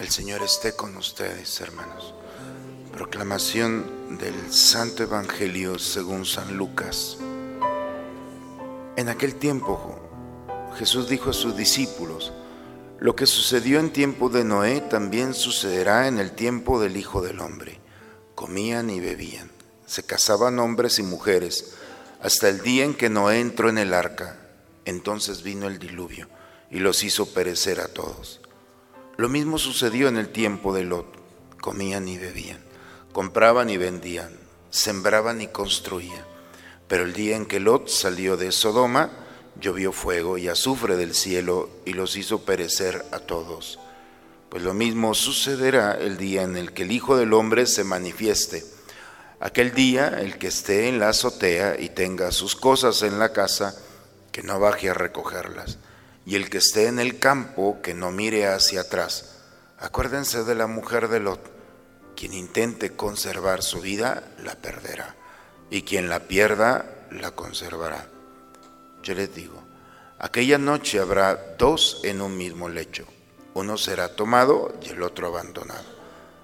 [0.00, 2.14] El Señor esté con ustedes, hermanos.
[2.90, 7.18] Proclamación del Santo Evangelio según San Lucas.
[8.96, 10.00] En aquel tiempo
[10.78, 12.32] Jesús dijo a sus discípulos,
[12.98, 17.38] lo que sucedió en tiempo de Noé también sucederá en el tiempo del Hijo del
[17.38, 17.78] Hombre.
[18.34, 19.50] Comían y bebían,
[19.84, 21.74] se casaban hombres y mujeres,
[22.22, 24.38] hasta el día en que Noé entró en el arca.
[24.86, 26.26] Entonces vino el diluvio
[26.70, 28.40] y los hizo perecer a todos.
[29.20, 31.04] Lo mismo sucedió en el tiempo de Lot.
[31.60, 32.58] Comían y bebían,
[33.12, 34.30] compraban y vendían,
[34.70, 36.24] sembraban y construían.
[36.88, 39.10] Pero el día en que Lot salió de Sodoma,
[39.60, 43.78] llovió fuego y azufre del cielo y los hizo perecer a todos.
[44.48, 48.64] Pues lo mismo sucederá el día en el que el Hijo del Hombre se manifieste.
[49.38, 53.76] Aquel día el que esté en la azotea y tenga sus cosas en la casa,
[54.32, 55.76] que no baje a recogerlas
[56.26, 59.36] y el que esté en el campo que no mire hacia atrás.
[59.78, 61.40] Acuérdense de la mujer de Lot.
[62.16, 65.16] Quien intente conservar su vida, la perderá.
[65.70, 68.06] Y quien la pierda, la conservará.
[69.02, 69.62] Yo les digo,
[70.18, 73.06] aquella noche habrá dos en un mismo lecho.
[73.54, 75.84] Uno será tomado y el otro abandonado.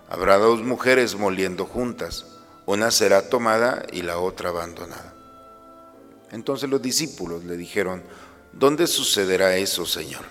[0.08, 2.26] Habrá dos mujeres moliendo juntas.
[2.64, 5.14] Una será tomada y la otra abandonada.
[6.32, 8.02] Entonces los discípulos le dijeron,
[8.58, 10.24] ¿dónde sucederá eso, Señor?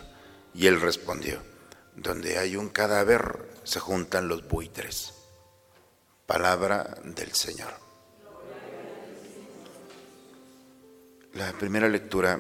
[0.53, 1.41] Y él respondió,
[1.95, 5.13] donde hay un cadáver se juntan los buitres.
[6.25, 7.73] Palabra del Señor.
[11.33, 12.39] La primera lectura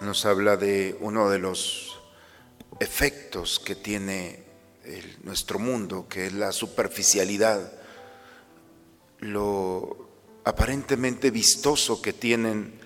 [0.00, 2.00] nos habla de uno de los
[2.78, 4.44] efectos que tiene
[5.24, 7.72] nuestro mundo, que es la superficialidad,
[9.18, 10.08] lo
[10.44, 12.80] aparentemente vistoso que tienen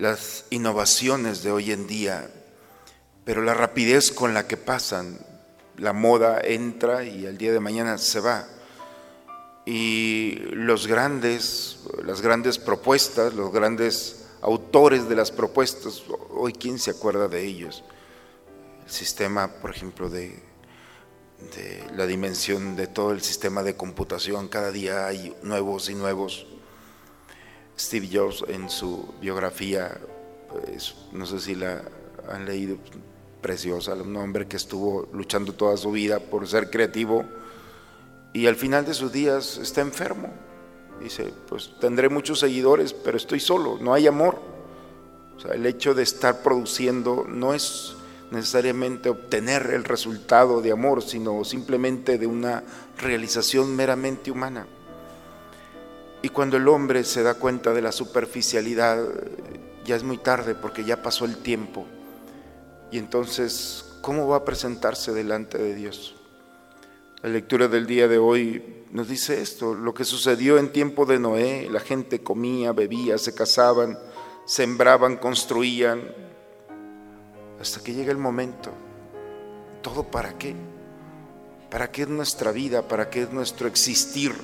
[0.00, 2.30] las innovaciones de hoy en día,
[3.24, 5.18] pero la rapidez con la que pasan,
[5.76, 8.48] la moda entra y al día de mañana se va.
[9.66, 16.92] Y los grandes, las grandes propuestas, los grandes autores de las propuestas, hoy quién se
[16.92, 17.84] acuerda de ellos.
[18.86, 20.42] El sistema, por ejemplo, de,
[21.54, 26.46] de la dimensión de todo el sistema de computación, cada día hay nuevos y nuevos
[27.80, 29.98] Steve Jobs en su biografía,
[30.50, 31.82] pues, no sé si la
[32.28, 32.76] han leído,
[33.40, 37.24] preciosa, un hombre que estuvo luchando toda su vida por ser creativo
[38.32, 40.28] y al final de sus días está enfermo.
[41.02, 44.38] Dice, pues tendré muchos seguidores, pero estoy solo, no hay amor.
[45.36, 47.94] O sea, el hecho de estar produciendo no es
[48.30, 52.62] necesariamente obtener el resultado de amor, sino simplemente de una
[52.98, 54.66] realización meramente humana.
[56.22, 59.02] Y cuando el hombre se da cuenta de la superficialidad,
[59.84, 61.86] ya es muy tarde porque ya pasó el tiempo.
[62.90, 66.16] Y entonces, ¿cómo va a presentarse delante de Dios?
[67.22, 71.18] La lectura del día de hoy nos dice esto, lo que sucedió en tiempo de
[71.18, 73.98] Noé, la gente comía, bebía, se casaban,
[74.46, 76.02] sembraban, construían,
[77.60, 78.70] hasta que llega el momento.
[79.82, 80.54] ¿Todo para qué?
[81.70, 82.88] ¿Para qué es nuestra vida?
[82.88, 84.34] ¿Para qué es nuestro existir?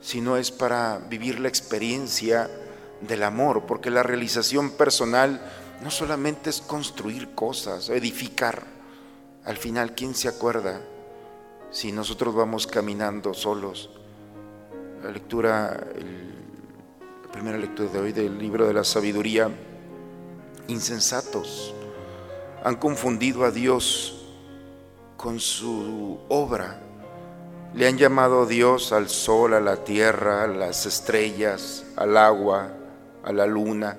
[0.00, 2.50] Sino es para vivir la experiencia
[3.00, 5.40] del amor, porque la realización personal
[5.82, 8.64] no solamente es construir cosas, edificar.
[9.44, 10.80] Al final, ¿quién se acuerda
[11.70, 13.90] si nosotros vamos caminando solos?
[15.02, 15.86] La lectura,
[17.24, 19.50] la primera lectura de hoy del libro de la sabiduría,
[20.66, 21.72] insensatos,
[22.64, 24.26] han confundido a Dios
[25.16, 26.82] con su obra
[27.74, 32.72] le han llamado Dios al sol, a la tierra, a las estrellas, al agua,
[33.22, 33.98] a la luna.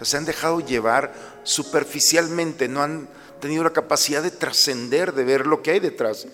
[0.00, 3.08] Se han dejado llevar superficialmente, no han
[3.40, 6.26] tenido la capacidad de trascender, de ver lo que hay detrás.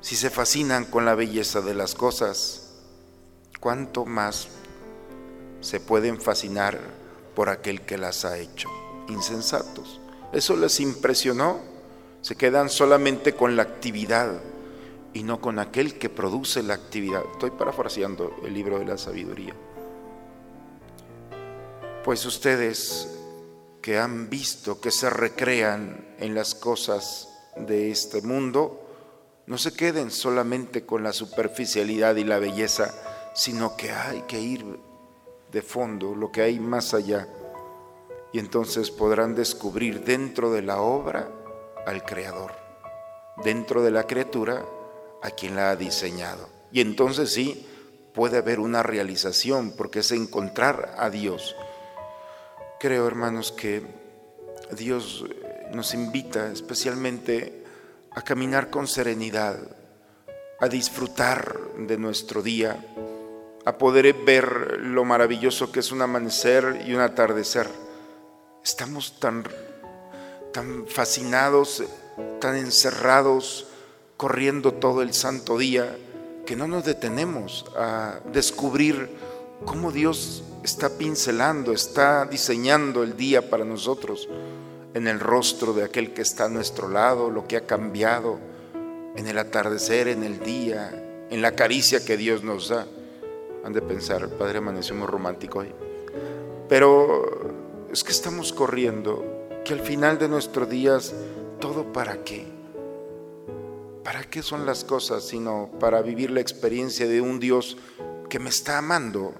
[0.00, 2.70] Si se fascinan con la belleza de las cosas,
[3.58, 4.48] ¿cuánto más
[5.60, 6.78] se pueden fascinar
[7.34, 8.70] por aquel que las ha hecho?
[9.08, 10.00] Insensatos.
[10.32, 11.60] Eso les impresionó.
[12.22, 14.40] Se quedan solamente con la actividad
[15.12, 17.22] y no con aquel que produce la actividad.
[17.32, 19.54] Estoy parafraseando el libro de la sabiduría.
[22.04, 23.08] Pues ustedes
[23.82, 28.86] que han visto que se recrean en las cosas de este mundo,
[29.46, 32.94] no se queden solamente con la superficialidad y la belleza,
[33.34, 34.64] sino que hay que ir
[35.50, 37.26] de fondo, lo que hay más allá.
[38.32, 41.28] Y entonces podrán descubrir dentro de la obra
[41.86, 42.52] al Creador,
[43.42, 44.64] dentro de la criatura
[45.22, 46.48] a quien la ha diseñado.
[46.72, 47.66] Y entonces sí
[48.14, 51.56] puede haber una realización, porque es encontrar a Dios.
[52.78, 53.82] Creo, hermanos, que
[54.72, 55.24] Dios
[55.72, 57.64] nos invita especialmente
[58.12, 59.58] a caminar con serenidad,
[60.58, 62.84] a disfrutar de nuestro día,
[63.64, 67.68] a poder ver lo maravilloso que es un amanecer y un atardecer.
[68.64, 69.44] Estamos tan,
[70.52, 71.82] tan fascinados,
[72.40, 73.69] tan encerrados,
[74.20, 75.96] corriendo todo el santo día,
[76.44, 79.08] que no nos detenemos a descubrir
[79.64, 84.28] cómo Dios está pincelando, está diseñando el día para nosotros
[84.92, 88.38] en el rostro de aquel que está a nuestro lado, lo que ha cambiado,
[89.16, 90.90] en el atardecer, en el día,
[91.30, 92.86] en la caricia que Dios nos da.
[93.64, 95.72] Han de pensar, Padre, amaneció muy romántico hoy.
[96.68, 99.24] Pero es que estamos corriendo,
[99.64, 101.14] que al final de nuestros días,
[101.58, 102.59] ¿todo para qué?
[104.04, 107.76] ¿Para qué son las cosas sino para vivir la experiencia de un Dios
[108.28, 109.34] que me está amando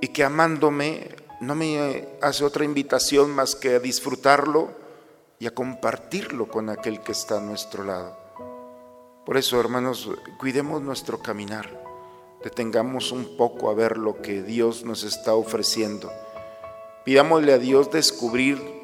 [0.00, 4.70] y que amándome no me hace otra invitación más que a disfrutarlo
[5.38, 8.16] y a compartirlo con aquel que está a nuestro lado.
[9.24, 11.82] Por eso, hermanos, cuidemos nuestro caminar,
[12.42, 16.12] detengamos un poco a ver lo que Dios nos está ofreciendo.
[17.04, 18.81] Pidámosle a Dios descubrir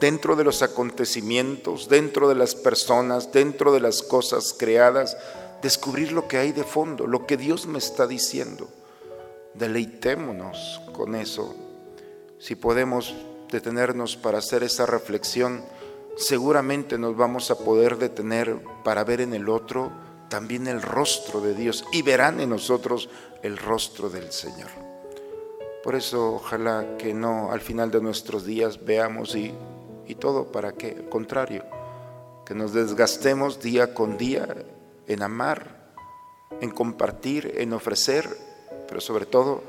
[0.00, 5.16] dentro de los acontecimientos, dentro de las personas, dentro de las cosas creadas,
[5.62, 8.68] descubrir lo que hay de fondo, lo que Dios me está diciendo.
[9.54, 11.54] Deleitémonos con eso.
[12.38, 13.14] Si podemos
[13.50, 15.64] detenernos para hacer esa reflexión,
[16.16, 19.92] seguramente nos vamos a poder detener para ver en el otro
[20.28, 23.08] también el rostro de Dios y verán en nosotros
[23.42, 24.70] el rostro del Señor.
[25.82, 29.54] Por eso ojalá que no al final de nuestros días veamos y,
[30.06, 31.64] y todo para qué, al contrario,
[32.44, 34.48] que nos desgastemos día con día
[35.06, 35.92] en amar,
[36.60, 38.28] en compartir, en ofrecer
[38.86, 39.62] pero sobre todo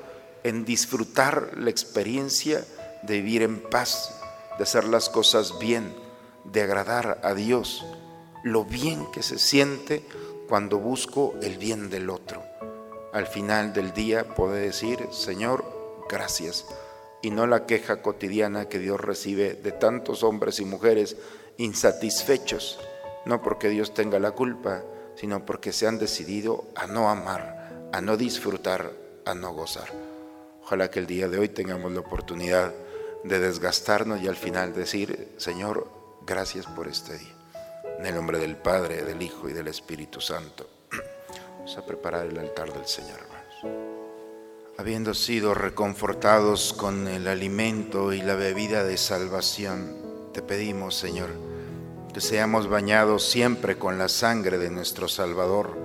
[0.44, 2.64] en disfrutar la experiencia
[3.04, 4.22] de vivir en paz,
[4.58, 5.94] de hacer las cosas bien,
[6.44, 7.84] de agradar a Dios,
[8.44, 10.06] lo bien que se siente
[10.48, 12.44] cuando busco el bien del otro.
[13.14, 15.66] Al final del día puede decir, Señor,
[16.10, 16.66] gracias,
[17.26, 21.18] y no la queja cotidiana que Dios recibe de tantos hombres y mujeres
[21.58, 22.80] insatisfechos,
[23.26, 24.84] no porque Dios tenga la culpa,
[25.16, 28.92] sino porque se han decidido a no amar, a no disfrutar,
[29.26, 29.88] a no gozar.
[30.62, 32.72] Ojalá que el día de hoy tengamos la oportunidad
[33.24, 35.90] de desgastarnos y al final decir, Señor,
[36.28, 37.36] gracias por este día.
[37.98, 40.70] En el nombre del Padre, del Hijo y del Espíritu Santo.
[41.58, 43.25] Vamos a preparar el altar del Señor.
[44.78, 49.96] Habiendo sido reconfortados con el alimento y la bebida de salvación,
[50.34, 51.30] te pedimos, Señor,
[52.14, 55.78] que seamos bañados siempre con la sangre de nuestro Salvador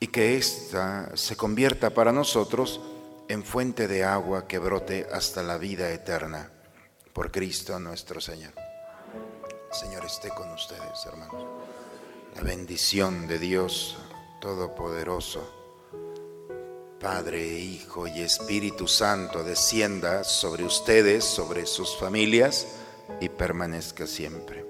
[0.00, 2.80] y que ésta se convierta para nosotros
[3.28, 6.50] en fuente de agua que brote hasta la vida eterna.
[7.12, 8.54] Por Cristo nuestro Señor.
[9.70, 11.46] Señor esté con ustedes, hermanos.
[12.36, 13.98] La bendición de Dios
[14.40, 15.63] Todopoderoso,
[17.00, 22.66] Padre, Hijo y Espíritu Santo, descienda sobre ustedes, sobre sus familias
[23.20, 24.64] y permanezca siempre.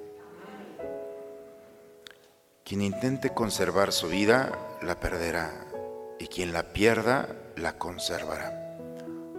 [2.64, 5.66] Quien intente conservar su vida, la perderá,
[6.18, 8.78] y quien la pierda, la conservará.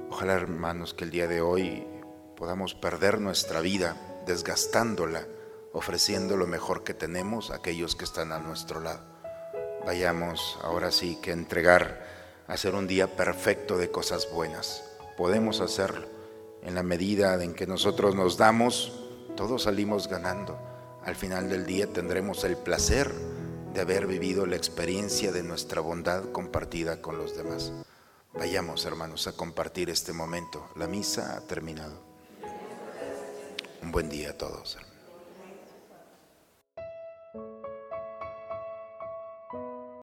[0.09, 1.85] Ojalá, hermanos, que el día de hoy
[2.37, 5.25] podamos perder nuestra vida desgastándola,
[5.73, 9.01] ofreciendo lo mejor que tenemos a aquellos que están a nuestro lado.
[9.85, 12.05] Vayamos ahora sí que entregar,
[12.47, 14.83] hacer un día perfecto de cosas buenas.
[15.17, 16.07] Podemos hacerlo.
[16.61, 19.01] En la medida en que nosotros nos damos,
[19.35, 20.59] todos salimos ganando
[21.05, 23.13] al final del día tendremos el placer
[23.75, 27.71] de haber vivido la experiencia de nuestra bondad compartida con los demás.
[28.33, 30.67] Vayamos, hermanos, a compartir este momento.
[30.75, 32.01] La misa ha terminado.
[33.83, 34.79] Un buen día a todos.